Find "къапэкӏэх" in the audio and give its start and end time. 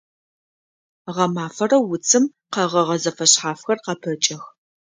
3.85-4.43